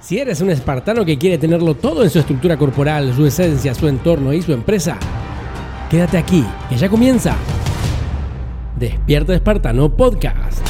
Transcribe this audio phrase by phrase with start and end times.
[0.00, 3.88] Si eres un espartano que quiere tenerlo todo en su estructura corporal, su esencia, su
[3.88, 4.98] entorno y su empresa,
[5.90, 7.36] quédate aquí, que ya comienza.
[8.76, 10.60] Despierta Espartano Podcast.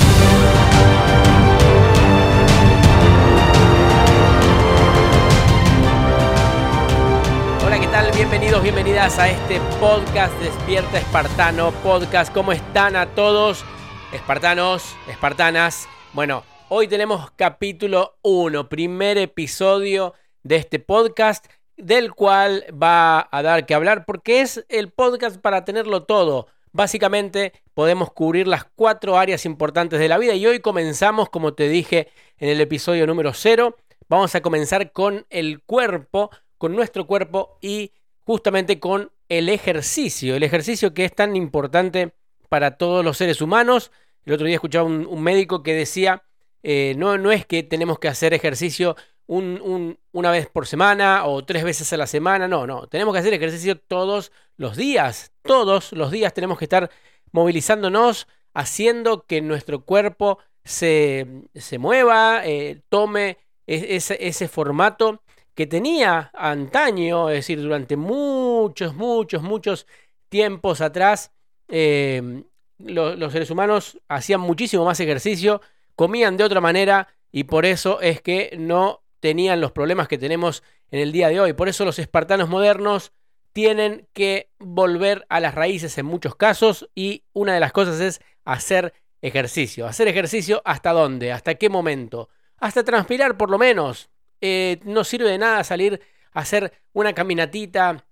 [7.67, 8.11] Hola, ¿qué tal?
[8.15, 12.33] Bienvenidos, bienvenidas a este podcast Despierta Espartano Podcast.
[12.33, 13.65] ¿Cómo están a todos?
[14.13, 15.89] Espartanos, espartanas.
[16.15, 21.47] Bueno, Hoy tenemos capítulo 1, primer episodio de este podcast,
[21.77, 26.49] del cual va a dar que hablar porque es el podcast para tenerlo todo.
[26.73, 31.69] Básicamente podemos cubrir las cuatro áreas importantes de la vida y hoy comenzamos, como te
[31.69, 33.77] dije en el episodio número 0,
[34.09, 37.93] vamos a comenzar con el cuerpo, con nuestro cuerpo y
[38.25, 42.13] justamente con el ejercicio, el ejercicio que es tan importante
[42.49, 43.93] para todos los seres humanos.
[44.25, 46.25] El otro día escuchaba un, un médico que decía
[46.69, 48.97] eh, no, no es que tenemos que hacer ejercicio
[49.29, 53.33] una vez por semana o tres veces a la semana, no, no, tenemos que hacer
[53.35, 56.91] ejercicio todos los días, todos los días tenemos que estar
[57.31, 61.45] movilizándonos, haciendo que nuestro cuerpo se,
[61.79, 65.23] mueva, eh, tome e, ese, formato
[65.55, 69.87] que tenía antaño, es decir, durante muchos, muchos, muchos
[70.29, 71.31] tiempos atrás,
[71.69, 72.43] eh,
[72.79, 75.61] los seres humanos hacían muchísimo más ejercicio,
[75.97, 80.63] comían de otra manera y por eso es que no tenían los problemas que tenemos
[80.91, 81.53] en el día de hoy.
[81.55, 83.13] Por eso los espartanos modernos
[83.53, 88.21] tienen que volver a las raíces en muchos casos y una de las cosas es
[88.45, 89.87] hacer ejercicio.
[89.87, 92.29] Hacer ejercicio hasta dónde, hasta qué momento.
[92.59, 94.11] Hasta transpirar por lo menos.
[94.41, 96.01] Eh, no sirve de nada salir
[96.33, 98.05] a hacer una caminatita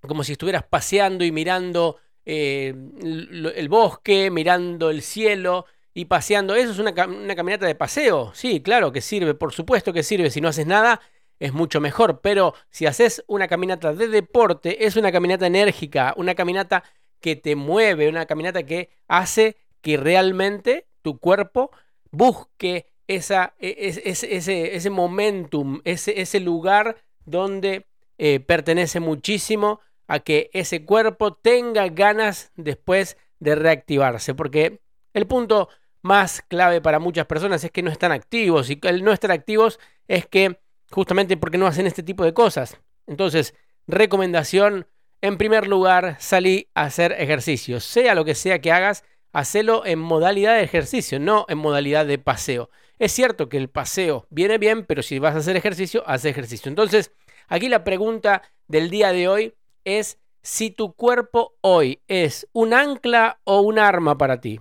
[0.00, 6.54] como si estuvieras paseando y mirando eh, el bosque, mirando el cielo y paseando.
[6.54, 8.32] ¿Eso es una, caminata de paseo?
[8.34, 10.30] Sí, claro que sirve, por supuesto que sirve.
[10.30, 11.00] Si no haces nada,
[11.38, 12.20] es mucho mejor.
[12.20, 16.82] Pero si haces una caminata de deporte, es una caminata enérgica, una caminata
[17.20, 21.70] que te mueve, una caminata que hace que realmente tu cuerpo
[22.10, 27.86] busque esa, e, ese, ese, momentum, ese, ese lugar donde
[28.18, 34.34] eh, pertenece muchísimo a que ese cuerpo tenga ganas después de reactivarse.
[34.34, 34.80] Porque
[35.12, 35.68] el punto
[36.04, 39.80] más clave para muchas personas es que no están activos y el no estar activos
[40.06, 40.60] es que
[40.90, 42.78] justamente porque no hacen este tipo de cosas.
[43.06, 43.54] Entonces,
[43.86, 44.86] recomendación,
[45.22, 47.80] en primer lugar, salí a hacer ejercicio.
[47.80, 52.18] Sea lo que sea que hagas, hacelo en modalidad de ejercicio, no en modalidad de
[52.18, 52.68] paseo.
[52.98, 56.68] Es cierto que el paseo viene bien, pero si vas a hacer ejercicio, haz ejercicio.
[56.68, 57.12] Entonces,
[57.48, 59.54] aquí la pregunta del día de hoy
[59.84, 64.60] es si tu cuerpo hoy es un ancla o un arma para ti.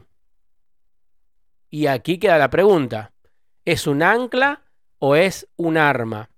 [1.74, 3.14] Y aquí queda la pregunta,
[3.66, 4.62] ¿es un ancla
[5.00, 6.30] o es un arma?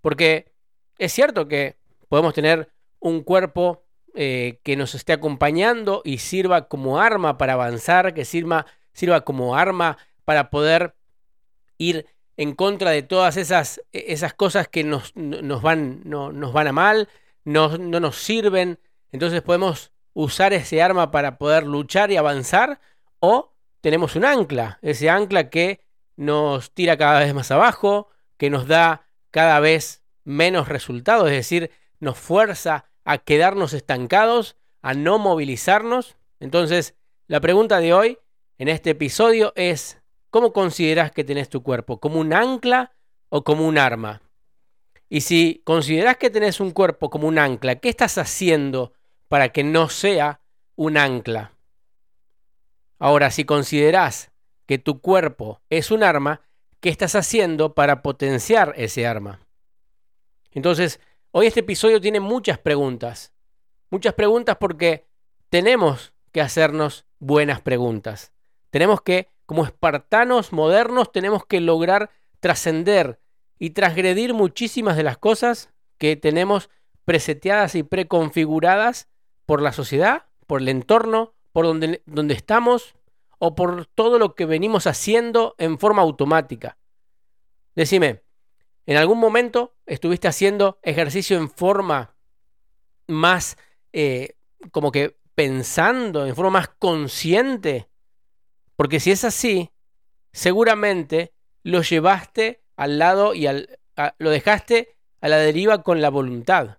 [0.00, 0.52] Porque
[0.96, 1.76] es cierto que
[2.08, 2.70] podemos tener
[3.00, 3.82] un cuerpo
[4.14, 9.56] eh, que nos esté acompañando y sirva como arma para avanzar, que sirva, sirva como
[9.56, 10.94] arma para poder
[11.76, 16.52] ir en contra de todas esas, e, esas cosas que nos, nos van, no, nos
[16.52, 17.08] van a mal,
[17.42, 18.78] no, no nos sirven.
[19.10, 22.78] Entonces podemos usar ese arma para poder luchar y avanzar
[23.18, 23.53] o
[23.84, 25.84] tenemos un ancla, ese ancla que
[26.16, 28.08] nos tira cada vez más abajo,
[28.38, 34.94] que nos da cada vez menos resultados, es decir, nos fuerza a quedarnos estancados, a
[34.94, 36.16] no movilizarnos.
[36.40, 36.94] Entonces,
[37.26, 38.18] la pregunta de hoy
[38.56, 42.00] en este episodio es, ¿cómo consideras que tenés tu cuerpo?
[42.00, 42.92] ¿Como un ancla
[43.28, 44.22] o como un arma?
[45.10, 48.94] Y si consideras que tenés un cuerpo como un ancla, ¿qué estás haciendo
[49.28, 50.40] para que no sea
[50.74, 51.53] un ancla?
[53.04, 54.32] Ahora, si consideras
[54.64, 56.40] que tu cuerpo es un arma,
[56.80, 59.46] ¿qué estás haciendo para potenciar ese arma?
[60.52, 61.00] Entonces,
[61.30, 63.34] hoy este episodio tiene muchas preguntas.
[63.90, 65.04] Muchas preguntas porque
[65.50, 68.32] tenemos que hacernos buenas preguntas.
[68.70, 72.08] Tenemos que, como espartanos modernos, tenemos que lograr
[72.40, 73.20] trascender
[73.58, 75.68] y transgredir muchísimas de las cosas
[75.98, 76.70] que tenemos
[77.04, 79.08] preseteadas y preconfiguradas
[79.44, 82.96] por la sociedad, por el entorno, por donde, donde estamos
[83.38, 86.78] o por todo lo que venimos haciendo en forma automática.
[87.76, 88.24] Decime,
[88.86, 92.16] ¿en algún momento estuviste haciendo ejercicio en forma
[93.06, 93.56] más,
[93.92, 94.34] eh,
[94.72, 97.88] como que pensando, en forma más consciente?
[98.74, 99.70] Porque si es así,
[100.32, 103.78] seguramente lo llevaste al lado y al,
[104.18, 106.78] lo dejaste a la deriva con la voluntad.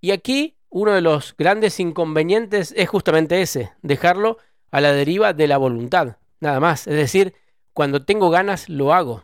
[0.00, 4.38] Y aquí uno de los grandes inconvenientes es justamente ese, dejarlo
[4.70, 6.86] a la deriva de la voluntad, nada más.
[6.86, 7.34] Es decir,
[7.74, 9.22] cuando tengo ganas, lo hago.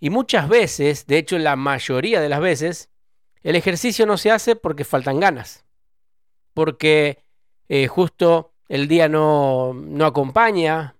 [0.00, 2.88] Y muchas veces, de hecho la mayoría de las veces,
[3.42, 5.66] el ejercicio no se hace porque faltan ganas,
[6.54, 7.22] porque
[7.68, 10.96] eh, justo el día no, no acompaña,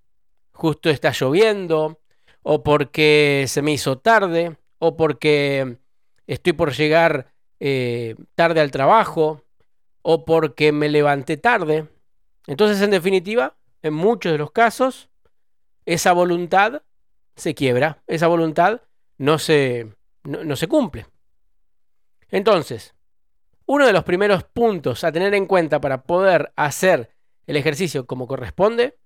[0.53, 1.99] justo está lloviendo,
[2.43, 5.79] o porque se me hizo tarde, o porque
[6.27, 9.45] estoy por llegar eh, tarde al trabajo,
[10.03, 11.89] o porque me levanté tarde.
[12.47, 15.11] Entonces, en definitiva, en muchos de los casos,
[15.87, 16.83] esa voluntad
[17.37, 18.83] se quiebra, esa voluntad
[19.19, 21.07] no se, no se cumple.
[22.31, 22.95] Entonces,
[23.67, 27.15] uno de los primeros puntos a tener en cuenta para poder hacer
[27.47, 28.99] el ejercicio como corresponde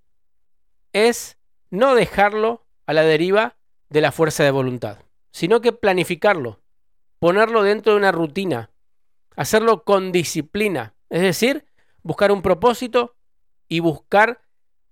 [0.93, 1.37] es
[1.71, 3.57] no dejarlo a la deriva
[3.91, 4.99] de la fuerza de voluntad,
[5.33, 6.61] sino que planificarlo,
[7.25, 8.71] ponerlo dentro de una rutina,
[9.35, 11.65] hacerlo con disciplina, es decir,
[12.03, 13.17] buscar un propósito
[13.67, 14.43] y buscar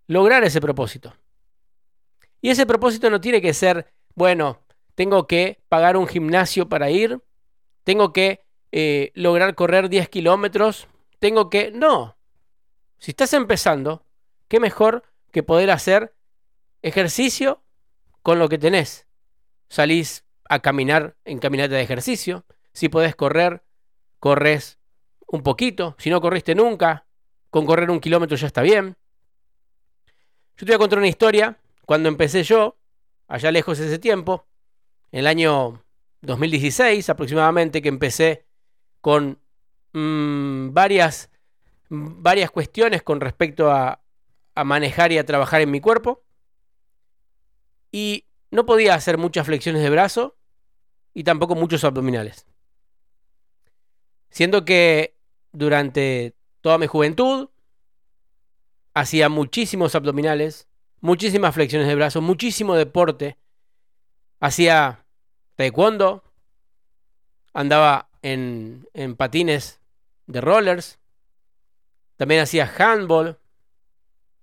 [0.07, 1.15] lograr ese propósito.
[2.41, 4.65] Y ese propósito no tiene que ser, bueno,
[4.95, 7.21] tengo que pagar un gimnasio para ir,
[7.85, 10.89] tengo que eh, lograr correr 10 kilómetros,
[11.19, 11.71] tengo que...
[11.71, 12.17] No,
[12.97, 14.07] si estás empezando,
[14.49, 15.03] qué mejor
[15.33, 16.15] que poder hacer
[16.81, 17.63] ejercicio
[18.23, 19.07] con lo que tenés.
[19.69, 22.45] Salís a caminar en caminata de ejercicio,
[22.75, 23.63] si podés correr,
[24.19, 24.79] corres
[25.27, 27.07] un poquito, si no corriste nunca,
[27.49, 28.99] con correr un kilómetro ya está bien.
[30.59, 31.57] Yo te voy a contar una historia.
[31.87, 32.77] Cuando empecé yo,
[33.29, 34.47] allá lejos de ese tiempo,
[35.11, 35.83] en el año
[36.21, 38.45] 2016 aproximadamente, que empecé
[39.01, 39.39] con
[39.95, 41.31] mm, varias,
[41.89, 44.03] varias cuestiones con respecto a,
[44.55, 46.23] a manejar y a trabajar en mi cuerpo.
[47.91, 50.37] Y no podía hacer muchas flexiones de brazo
[51.15, 52.47] y tampoco muchos abdominales.
[54.31, 55.17] Siendo que
[55.53, 57.51] durante toda mi juventud
[58.95, 60.69] hacía muchísimos abdominales,
[61.01, 63.37] muchísimas flexiones de brazo, muchísimo deporte.
[64.41, 65.05] Hacía
[65.57, 66.25] taekwondo,
[67.53, 69.81] andaba en, en patines
[70.27, 70.99] de rollers,
[72.17, 73.39] también hacía handball,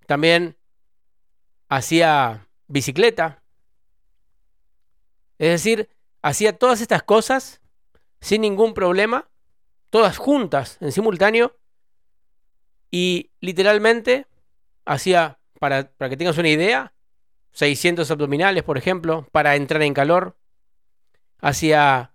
[0.06, 0.56] también
[1.68, 3.42] hacía bicicleta.
[5.38, 5.88] Es decir,
[6.22, 7.60] hacía todas estas cosas
[8.20, 9.28] sin ningún problema,
[9.90, 11.56] todas juntas en simultáneo,
[12.90, 14.26] y literalmente
[14.84, 16.92] hacía, para, para que tengas una idea,
[17.52, 20.36] 600 abdominales, por ejemplo, para entrar en calor.
[21.38, 22.14] Hacía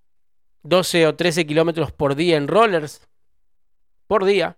[0.63, 3.01] 12 o 13 kilómetros por día en rollers.
[4.07, 4.57] Por día.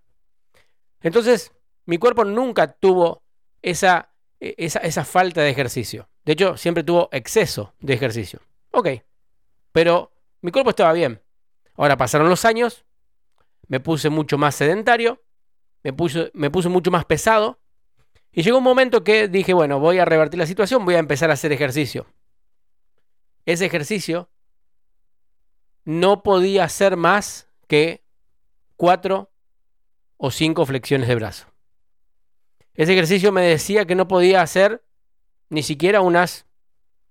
[1.00, 1.52] Entonces,
[1.86, 3.22] mi cuerpo nunca tuvo
[3.62, 6.08] esa, e, esa, esa falta de ejercicio.
[6.24, 8.40] De hecho, siempre tuvo exceso de ejercicio.
[8.70, 8.88] Ok.
[9.78, 10.10] Pero
[10.40, 11.22] mi cuerpo estaba bien.
[11.76, 12.84] Ahora pasaron los años,
[13.68, 15.22] me puse mucho más sedentario,
[15.84, 16.32] me puse,
[16.68, 17.60] mucho más pesado.
[18.32, 21.30] Y llegó un momento que dije, bueno, voy a revertir la situación, voy a empezar
[21.30, 22.08] a hacer ejercicio.
[23.46, 24.28] Ese ejercicio
[25.84, 28.02] no podía hacer más que
[28.74, 29.30] cuatro
[30.16, 31.46] o cinco flexiones de brazo.
[32.74, 34.84] Ese ejercicio me decía que no podía hacer
[35.50, 36.46] ni siquiera unas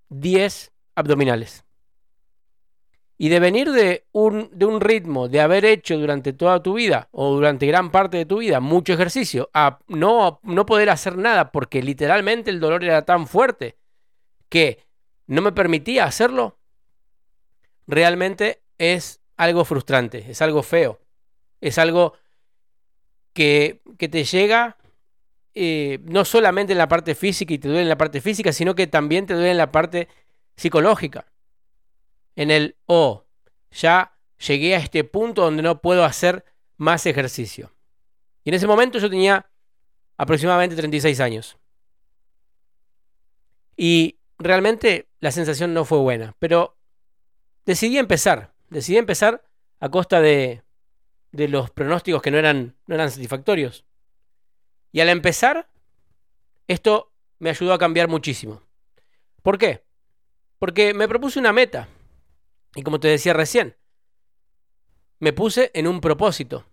[0.10, 1.63] 10 abdominales.
[3.19, 7.10] Y de venir de un, de un ritmo de haber hecho durante toda tu vida
[7.12, 11.52] o durante gran parte de tu vida mucho ejercicio a no, no poder hacer nada
[11.52, 13.75] porque literalmente el dolor era tan fuerte
[14.50, 14.86] que
[15.25, 16.58] no me permitía hacerlo,
[17.88, 21.00] realmente es algo frustrante, es algo feo,
[21.60, 22.13] es algo
[23.34, 24.77] que, que te llega
[25.53, 28.75] eh, no solamente en la parte física y te duele en la parte física, sino
[28.75, 30.08] que también te duele en la parte
[30.56, 31.25] psicológica
[32.38, 33.25] en el, oh,
[33.72, 34.13] ya
[34.48, 36.46] llegué a este punto donde no puedo hacer
[36.77, 37.74] más ejercicio.
[38.44, 39.50] Y en ese momento yo tenía
[40.17, 41.58] aproximadamente 36 años.
[43.75, 46.77] Y realmente la sensación no fue buena, pero
[47.65, 49.44] decidí empezar, decidí empezar
[49.79, 50.62] a costa de,
[51.32, 53.84] de los pronósticos que no eran, no eran satisfactorios.
[54.91, 55.70] Y al empezar,
[56.67, 58.62] esto me ayudó a cambiar muchísimo.
[59.41, 59.84] ¿Por qué?
[60.60, 61.88] Porque me propuse una meta.
[62.77, 63.75] Y como te decía recién,
[65.17, 66.63] me puse en un propósito.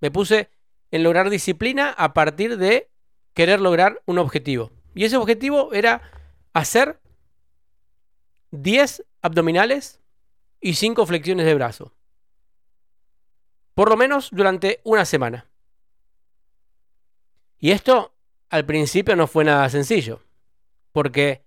[0.00, 0.50] Me puse
[0.92, 2.88] en lograr disciplina a partir de
[3.34, 4.70] querer lograr un objetivo.
[4.94, 6.00] Y ese objetivo era
[6.52, 7.00] hacer
[8.52, 10.00] 10 abdominales
[10.60, 11.92] y 5 flexiones de brazo.
[13.74, 15.48] Por lo menos durante una semana.
[17.58, 18.14] Y esto
[18.48, 20.22] al principio no fue nada sencillo.
[20.92, 21.42] Porque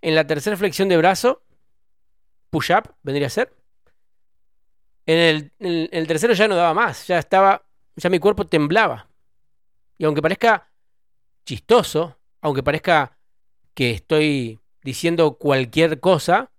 [0.00, 1.42] en la tercera flexión de brazo
[2.50, 3.54] push-up, vendría a ser.
[5.06, 7.64] En el, tercero ya no daba más, ya estaba,
[7.96, 9.08] ya mi cuerpo temblaba.
[9.96, 10.70] Y aunque parezca
[11.46, 13.16] chistoso, aunque parezca
[13.72, 16.50] que estoy diciendo cualquier cosa,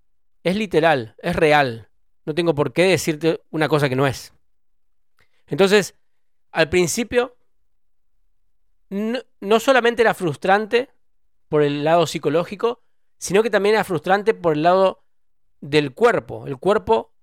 [0.44, 1.90] es literal, es real.
[2.26, 4.34] No tengo por qué decirte una cosa que no es.
[5.46, 5.96] Entonces,
[6.52, 7.38] al principio,
[8.90, 10.90] no, no solamente era frustrante
[11.50, 12.82] por el lado psicológico,
[13.20, 15.04] sino que también era frustrante por el lado
[15.62, 16.48] del cuerpo.
[16.48, 17.14] El cuerpo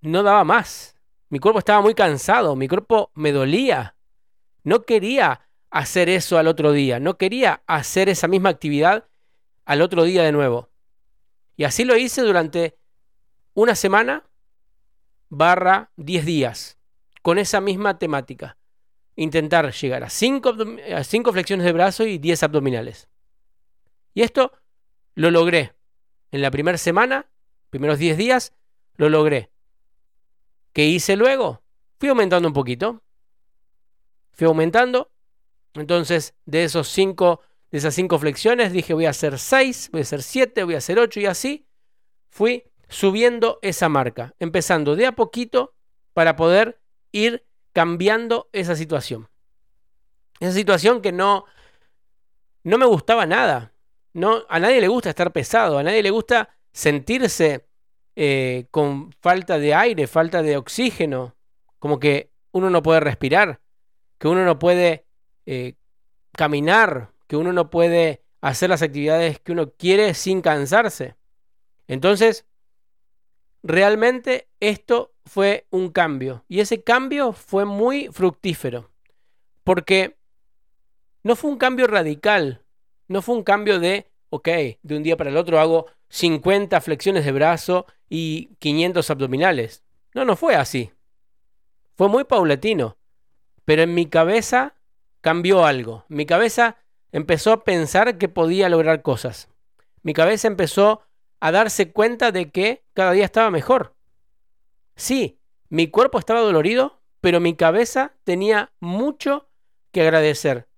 [0.00, 0.96] no daba más.
[1.28, 3.96] Mi cuerpo estaba muy cansado, mi cuerpo me dolía.
[4.64, 9.08] No quería hacer eso al otro día, no quería hacer esa misma actividad
[9.64, 10.68] al otro día de nuevo.
[11.56, 12.76] Y así lo hice durante
[13.54, 14.28] una semana
[15.30, 16.78] barra 10 días,
[17.22, 18.58] con esa misma temática.
[19.16, 20.54] Intentar llegar a 5
[21.04, 23.08] cinco, flexiones de brazo y 10 abdominales.
[24.12, 24.52] Y esto
[25.14, 25.74] lo logré.
[26.30, 27.31] En la primera semana,
[27.72, 28.52] primeros 10 días,
[28.96, 29.50] lo logré.
[30.74, 31.62] ¿Qué hice luego?
[31.98, 33.02] Fui aumentando un poquito.
[34.32, 35.10] Fui aumentando.
[35.72, 40.02] Entonces, de esos cinco, de esas cinco flexiones, dije voy a hacer 6, voy a
[40.02, 41.66] hacer 7, voy a hacer 8 y así
[42.28, 45.74] fui subiendo esa marca, empezando de a poquito
[46.12, 46.78] para poder
[47.10, 49.30] ir cambiando esa situación.
[50.40, 51.46] Esa situación que no,
[52.64, 53.72] no me gustaba nada.
[54.12, 57.66] No, a nadie le gusta estar pesado, a nadie le gusta sentirse
[58.16, 61.36] eh, con falta de aire, falta de oxígeno,
[61.78, 63.60] como que uno no puede respirar,
[64.18, 65.06] que uno no puede
[65.46, 65.74] eh,
[66.32, 71.16] caminar, que uno no puede hacer las actividades que uno quiere sin cansarse.
[71.86, 72.46] Entonces,
[73.62, 78.90] realmente esto fue un cambio y ese cambio fue muy fructífero,
[79.64, 80.18] porque
[81.22, 82.64] no fue un cambio radical,
[83.08, 84.48] no fue un cambio de, ok,
[84.82, 89.82] de un día para el otro hago 50 flexiones de brazo y 500 abdominales.
[90.14, 90.90] No, no fue así.
[91.96, 92.96] Fue muy paulatino.
[93.66, 94.74] Pero en mi cabeza
[95.20, 96.06] cambió algo.
[96.08, 96.78] Mi cabeza
[97.12, 99.50] empezó a pensar que podía lograr cosas.
[100.02, 101.02] Mi cabeza empezó
[101.38, 103.94] a darse cuenta de que cada día estaba mejor.
[104.96, 109.50] Sí, mi cuerpo estaba dolorido, pero mi cabeza tenía mucho
[109.90, 110.68] que agradecer.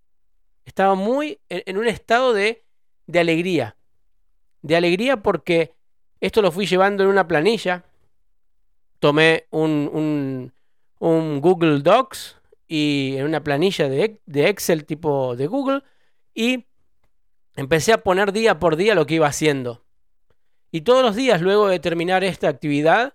[0.65, 2.64] Estaba muy en, un estado de,
[3.07, 3.77] de alegría
[4.65, 5.75] de alegría porque
[6.21, 7.85] esto lo fui llevando en una planilla.
[8.99, 10.53] Tomé un,
[10.99, 15.83] Google Docs y en una planilla de, de Excel tipo de Google
[16.33, 16.65] y
[17.57, 19.85] empecé a poner día por día lo que iba haciendo.
[20.71, 23.15] Y todos los días luego de terminar esta actividad,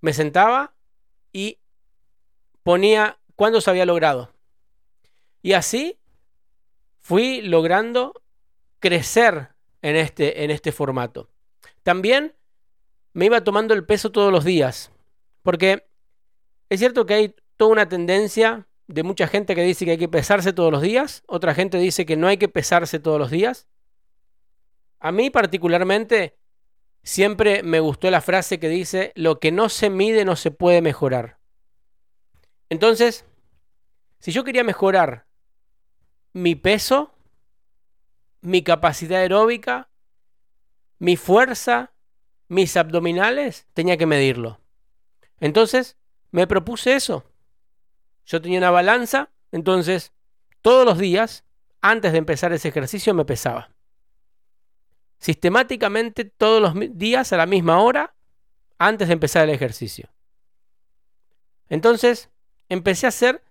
[0.00, 0.74] me sentaba
[1.32, 1.60] y
[2.64, 4.34] ponía cuándo se había logrado.
[5.40, 6.00] Y así
[6.98, 8.23] fui logrando
[8.84, 9.48] crecer
[9.80, 11.30] en este, en este formato.
[11.82, 12.34] También
[13.14, 14.92] me iba tomando el peso todos los días,
[15.42, 15.88] porque
[16.68, 20.10] es cierto que hay toda una tendencia de mucha gente que dice que hay que
[20.10, 23.68] pesarse todos los días, otra gente dice que no hay que pesarse todos los días.
[25.00, 26.36] A mí particularmente
[27.02, 30.82] siempre me gustó la frase que dice, lo que no se mide no se puede
[30.82, 31.38] mejorar.
[32.68, 33.24] Entonces,
[34.18, 35.26] si yo quería mejorar
[36.34, 37.13] mi peso,
[38.44, 39.88] mi capacidad aeróbica,
[40.98, 41.94] mi fuerza,
[42.46, 44.60] mis abdominales, tenía que medirlo.
[45.40, 45.96] Entonces,
[46.30, 47.24] me propuse eso.
[48.26, 50.12] Yo tenía una balanza, entonces,
[50.60, 51.44] todos los días,
[51.80, 53.70] antes de empezar ese ejercicio, me pesaba.
[55.18, 58.14] Sistemáticamente, todos los días, a la misma hora,
[58.76, 60.10] antes de empezar el ejercicio.
[61.70, 62.28] Entonces,
[62.68, 63.42] empecé a hacer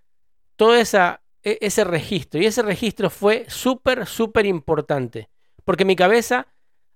[0.54, 2.40] toda esa ese registro.
[2.40, 5.28] Y ese registro fue súper, súper importante.
[5.64, 6.48] Porque mi cabeza,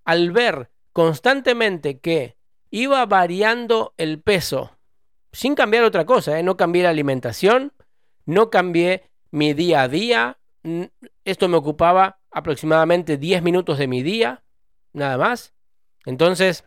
[0.05, 2.37] al ver constantemente que
[2.71, 4.77] iba variando el peso,
[5.33, 6.43] sin cambiar otra cosa, ¿eh?
[6.43, 7.73] no cambié la alimentación,
[8.25, 10.39] no cambié mi día a día,
[11.25, 14.43] esto me ocupaba aproximadamente 10 minutos de mi día,
[14.93, 15.55] nada más.
[16.05, 16.65] Entonces,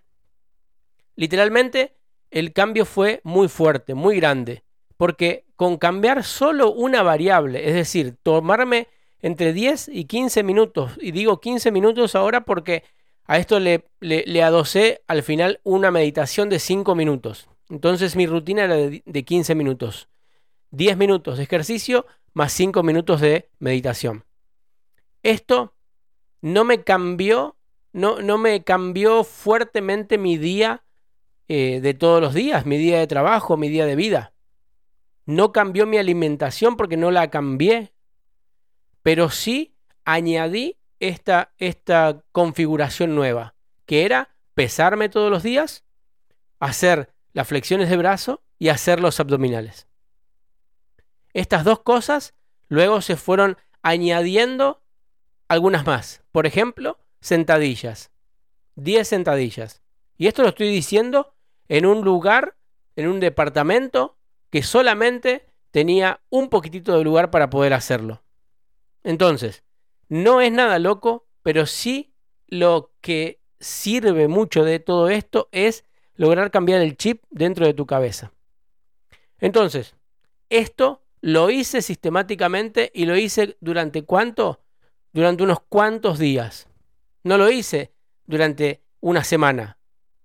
[1.15, 1.97] literalmente,
[2.29, 4.63] el cambio fue muy fuerte, muy grande
[5.01, 8.87] porque con cambiar solo una variable, es decir, tomarme
[9.19, 12.83] entre 10 y 15 minutos, y digo 15 minutos ahora porque
[13.25, 17.49] a esto le, le, adosé al final una meditación de 5 minutos.
[17.67, 20.07] Entonces mi rutina era de, de 15 minutos.
[20.69, 24.23] 10 minutos de ejercicio más 5 minutos de meditación.
[25.23, 25.73] Esto
[26.41, 27.55] no me cambió,
[27.91, 30.83] no, no me cambió fuertemente mi día
[31.47, 34.30] eh, de todos los días, mi día de trabajo, mi día de vida.
[35.25, 37.93] No cambió mi alimentación porque no la cambié,
[39.03, 39.75] pero sí
[40.05, 45.83] añadí esta, esta configuración nueva, que era pesarme todos los días,
[46.59, 49.87] hacer las flexiones de brazo y hacer los abdominales.
[51.33, 52.33] Estas dos cosas
[52.67, 54.81] luego se fueron añadiendo
[55.47, 56.23] algunas más.
[56.31, 58.11] Por ejemplo, sentadillas.
[58.75, 59.81] 10 sentadillas.
[60.17, 61.33] Y esto lo estoy diciendo
[61.67, 62.57] en un lugar,
[62.95, 64.17] en un departamento
[64.51, 68.21] que solamente tenía un poquitito de lugar para poder hacerlo.
[69.03, 69.63] Entonces,
[70.09, 72.13] no es nada loco, pero sí
[72.47, 77.85] lo que sirve mucho de todo esto es lograr cambiar el chip dentro de tu
[77.85, 78.33] cabeza.
[79.39, 79.95] Entonces,
[80.49, 84.63] esto lo hice sistemáticamente y lo hice durante cuánto?
[85.13, 86.67] Durante unos cuantos días.
[87.23, 87.93] No lo hice
[88.25, 89.77] durante una semana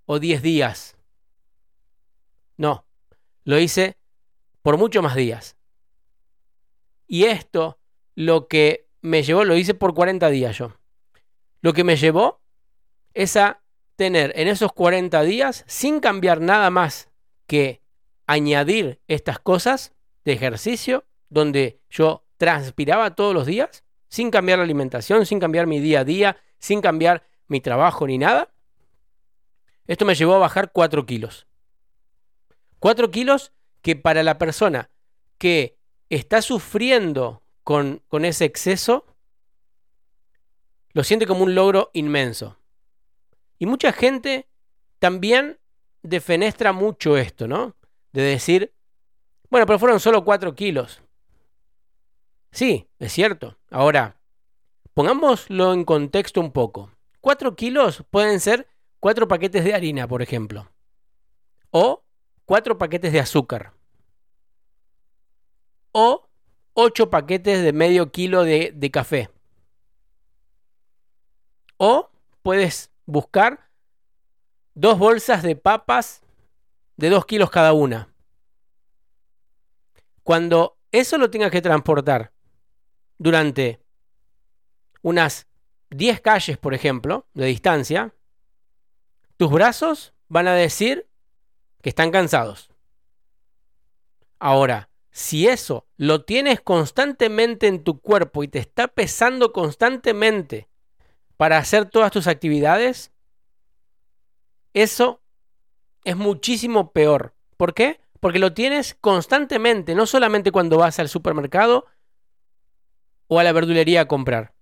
[0.05, 0.97] o diez días.
[2.57, 2.87] No,
[3.45, 3.97] lo hice
[4.67, 5.57] por mucho más días.
[7.07, 7.79] Y esto
[8.17, 10.73] lo que me llevó, lo hice por 40 días yo.
[11.61, 12.41] Lo que me llevó
[13.15, 13.63] es a
[13.95, 17.13] tener en esos 40 días, sin cambiar nada más
[17.47, 17.81] que
[18.27, 19.95] añadir estas cosas
[20.25, 25.79] de ejercicio, donde yo transpiraba todos los días, sin cambiar la alimentación, sin cambiar mi
[25.79, 28.53] día a día, sin cambiar mi trabajo ni nada.
[29.87, 31.47] Esto me llevó a bajar 4 kilos.
[32.81, 33.53] 4 kilos
[33.87, 34.91] que para la persona
[35.39, 35.79] que
[36.11, 39.07] está sufriendo con, con ese exceso,
[40.93, 42.59] lo siente como un logro inmenso.
[43.61, 44.49] Y mucha gente
[44.99, 45.61] también
[46.03, 47.77] defenestra mucho esto, ¿no?
[48.13, 48.75] De decir,
[49.51, 51.01] bueno, pero fueron solo 4 kilos.
[52.51, 53.57] Sí, es cierto.
[53.71, 54.17] Ahora,
[54.95, 56.91] pongámoslo en contexto un poco.
[57.21, 58.67] 4 kilos pueden ser
[58.99, 60.73] 4 paquetes de harina, por ejemplo.
[61.71, 62.03] O
[62.47, 63.73] 4 paquetes de azúcar.
[65.93, 66.27] O
[66.75, 69.31] 8 paquetes de medio kilo de, de café.
[71.77, 72.11] O
[72.43, 73.71] puedes buscar
[74.75, 76.23] dos bolsas de papas
[76.97, 78.13] de 2 kilos cada una.
[80.23, 82.33] Cuando eso lo tengas que transportar
[83.19, 83.81] durante
[85.03, 85.47] unas
[85.91, 88.15] 10 calles, por ejemplo, de distancia,
[89.37, 91.09] tus brazos van a decir
[91.87, 92.69] que están cansados.
[94.41, 100.69] Ahora, si eso lo tienes constantemente en tu cuerpo y te está pesando constantemente
[101.37, 103.13] para hacer todas tus actividades,
[104.75, 105.23] eso
[106.03, 107.37] es muchísimo peor.
[107.57, 108.01] ¿Por qué?
[108.19, 111.87] Porque lo tienes constantemente, no solamente cuando vas al supermercado
[113.29, 114.55] o a la verdulería a comprar.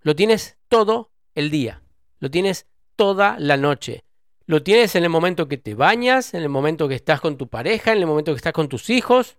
[0.00, 1.82] Lo tienes todo el día.
[2.18, 4.04] Lo tienes toda la noche.
[4.46, 7.48] Lo tienes en el momento que te bañas, en el momento que estás con tu
[7.48, 9.36] pareja, en el momento que estás con tus hijos.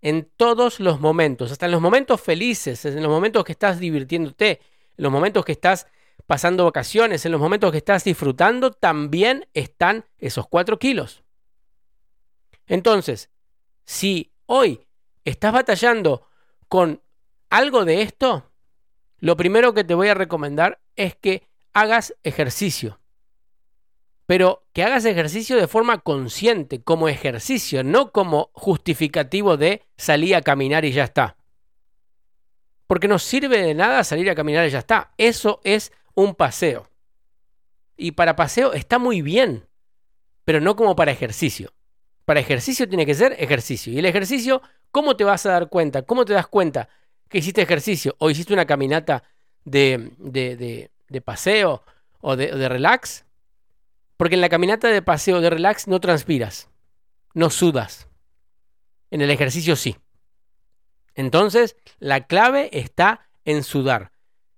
[0.00, 4.60] En todos los momentos, hasta en los momentos felices, en los momentos que estás divirtiéndote,
[4.96, 5.88] en los momentos que estás
[6.26, 11.24] pasando vacaciones, en los momentos que estás disfrutando, también están esos cuatro kilos.
[12.66, 13.30] Entonces,
[13.84, 14.86] si hoy
[15.24, 16.28] estás batallando
[16.68, 17.02] con
[17.50, 18.52] algo de esto,
[19.18, 23.00] lo primero que te voy a recomendar es que hagas ejercicio.
[24.28, 30.42] Pero que hagas ejercicio de forma consciente, como ejercicio, no como justificativo de salir a
[30.42, 31.38] caminar y ya está.
[32.86, 35.14] Porque no sirve de nada salir a caminar y ya está.
[35.16, 36.90] Eso es un paseo.
[37.96, 39.66] Y para paseo está muy bien,
[40.44, 41.72] pero no como para ejercicio.
[42.26, 43.94] Para ejercicio tiene que ser ejercicio.
[43.94, 44.60] Y el ejercicio,
[44.90, 46.02] ¿cómo te vas a dar cuenta?
[46.02, 46.90] ¿Cómo te das cuenta
[47.30, 49.22] que hiciste ejercicio o hiciste una caminata
[49.64, 51.82] de, de, paseo
[52.20, 53.24] o de, de relax?
[54.18, 56.68] Porque en la caminata de paseo de relax no transpiras,
[57.34, 58.08] no sudas.
[59.10, 59.96] En el ejercicio sí.
[61.14, 64.10] Entonces, la clave está en sudar.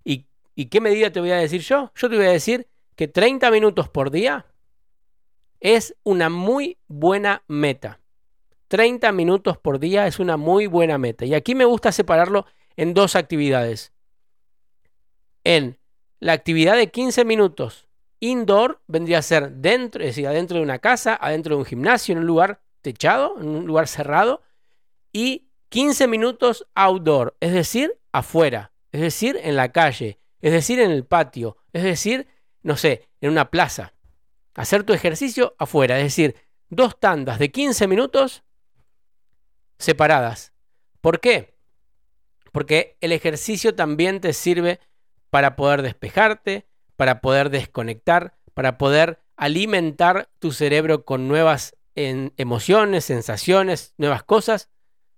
[0.02, 1.92] ¿Y, ¿Y, qué medida te voy a decir yo?
[1.94, 4.46] Yo te voy a decir que 30 minutos por día
[5.60, 8.00] es una muy buena meta.
[8.68, 11.26] 30 minutos por día es una muy buena meta.
[11.26, 12.46] Y aquí me gusta separarlo
[12.76, 13.92] en dos actividades.
[15.44, 15.78] En
[16.18, 17.89] la actividad de 15 minutos
[18.20, 22.12] indoor vendría a ser dentro, es decir, adentro de una casa, adentro de un gimnasio,
[22.12, 24.42] en un lugar techado, en un lugar cerrado.
[25.12, 30.90] Y 15 minutos outdoor, es decir, afuera, es decir, en la calle, es decir, en
[30.90, 32.28] el patio, es decir,
[32.62, 33.94] no sé, en una plaza.
[34.54, 36.36] Hacer tu ejercicio afuera, es decir,
[36.68, 38.42] dos tandas de 15 minutos
[39.78, 40.52] separadas.
[41.00, 41.56] ¿Por qué?
[42.52, 44.80] Porque el ejercicio también te sirve
[45.30, 46.66] para poder despejarte,
[47.00, 54.68] para poder desconectar, para poder alimentar tu cerebro con nuevas emociones, sensaciones, nuevas cosas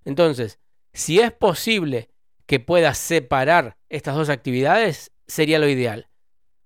[0.05, 0.59] entonces,
[0.93, 2.11] si es posible
[2.47, 6.09] que puedas separar estas dos actividades, sería lo ideal.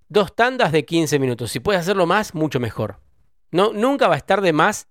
[0.08, 1.50] Dos tandas de 15 minutos.
[1.50, 3.00] Si puedes hacerlo más, mucho mejor.
[3.50, 4.88] No, nunca va a estar de más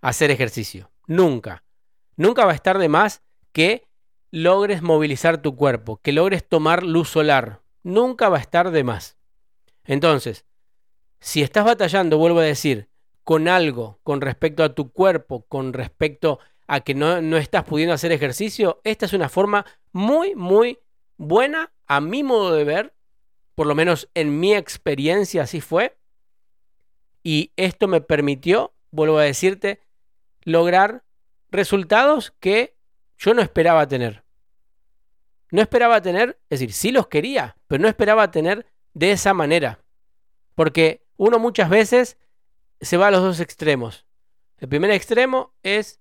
[0.00, 0.90] hacer ejercicio.
[1.06, 1.64] Nunca.
[2.16, 3.88] Nunca va a estar de más que
[4.30, 7.62] logres movilizar tu cuerpo, que logres tomar luz solar.
[7.82, 9.17] Nunca va a estar de más.
[9.88, 10.44] Entonces,
[11.18, 12.90] si estás batallando, vuelvo a decir,
[13.24, 17.94] con algo, con respecto a tu cuerpo, con respecto a que no, no estás pudiendo
[17.94, 20.78] hacer ejercicio, esta es una forma muy, muy
[21.16, 22.94] buena, a mi modo de ver,
[23.54, 25.96] por lo menos en mi experiencia así fue,
[27.22, 29.80] y esto me permitió, vuelvo a decirte,
[30.42, 31.02] lograr
[31.50, 32.76] resultados que
[33.16, 34.22] yo no esperaba tener.
[35.50, 39.80] No esperaba tener, es decir, sí los quería, pero no esperaba tener de esa manera.
[40.54, 42.18] Porque uno muchas veces
[42.80, 44.06] se va a los dos extremos.
[44.58, 46.00] El primer extremo es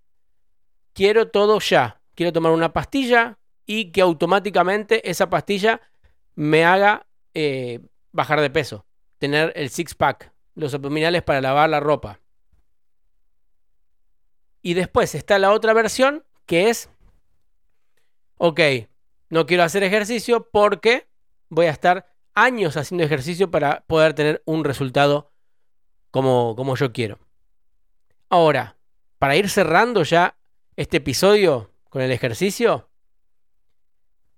[0.93, 2.01] quiero todo ya.
[2.15, 5.81] Quiero tomar una pastilla y que automáticamente esa pastilla
[6.35, 7.79] me haga eh,
[8.11, 8.85] bajar de peso.
[9.19, 12.19] Tener el six pack, los abdominales para lavar la ropa.
[14.61, 16.89] Y después está la otra versión que es,
[18.37, 18.59] ok,
[19.29, 21.07] no quiero hacer ejercicio porque
[21.49, 25.31] voy a estar años haciendo ejercicio para poder tener un resultado
[26.11, 27.19] como, como yo quiero.
[28.29, 28.77] Ahora,
[29.17, 30.37] para ir cerrando ya
[30.75, 32.89] este episodio con el ejercicio,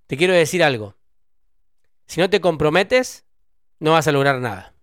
[0.07, 0.95] te quiero decir algo.
[2.07, 3.25] Si no te comprometes,
[3.79, 4.73] no vas a lograr nada.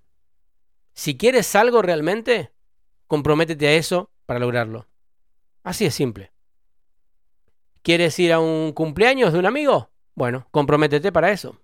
[0.93, 2.53] Si quieres algo realmente,
[3.07, 4.87] comprométete a eso para lograrlo.
[5.63, 6.33] Así es simple.
[7.81, 9.91] ¿Quieres ir a un cumpleaños de un amigo?
[10.15, 11.59] Bueno, comprométete para eso.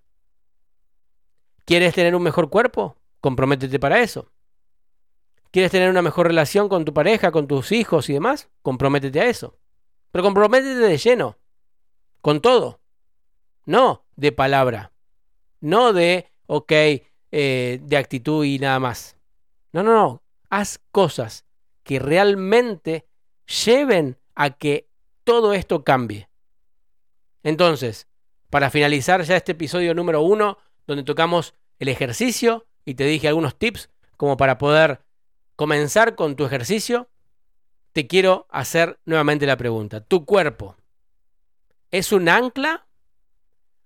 [1.65, 2.97] ¿Quieres tener un mejor cuerpo?
[3.21, 4.31] Comprométete para eso.
[5.51, 8.49] ¿Quieres tener una mejor relación con tu pareja, con tus hijos y demás?
[8.61, 9.57] Comprométete a eso.
[10.11, 11.37] Pero comprométete de lleno.
[12.21, 12.81] Con todo.
[13.65, 14.91] No de palabra.
[15.61, 19.15] No de, ok, eh, de actitud y nada más.
[19.71, 20.23] No, no, no.
[20.49, 21.45] Haz cosas
[21.83, 23.07] que realmente
[23.65, 24.89] lleven a que
[25.23, 26.29] todo esto cambie.
[27.43, 28.07] Entonces,
[28.49, 33.57] para finalizar ya este episodio número uno, donde tocamos el ejercicio y te dije algunos
[33.57, 35.01] tips como para poder
[35.55, 37.09] comenzar con tu ejercicio,
[37.91, 40.01] te quiero hacer nuevamente la pregunta.
[40.01, 40.75] ¿Tu cuerpo
[41.91, 42.87] es un ancla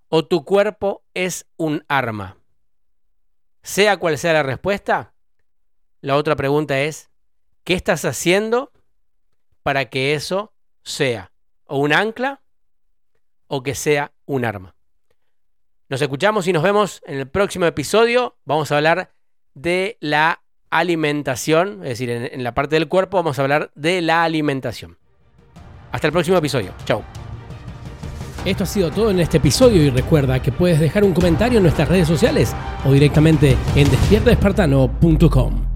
[0.09, 2.37] o tu cuerpo es un arma?
[3.61, 5.13] Sea cual sea la respuesta,
[6.01, 7.09] la otra pregunta es,
[7.63, 8.71] ¿qué estás haciendo
[9.67, 11.33] para que eso sea
[11.65, 12.41] o un ancla
[13.47, 14.76] o que sea un arma.
[15.89, 18.35] Nos escuchamos y nos vemos en el próximo episodio.
[18.43, 19.09] Vamos a hablar
[19.53, 24.23] de la alimentación, es decir, en, la parte del cuerpo vamos a hablar de la
[24.23, 24.97] alimentación.
[25.93, 26.73] Hasta el próximo episodio.
[26.83, 27.03] Chao.
[28.43, 31.63] Esto ha sido todo en este episodio y recuerda que puedes dejar un comentario en
[31.63, 32.53] nuestras redes sociales
[32.85, 35.66] o directamente en despiertaespartano.com.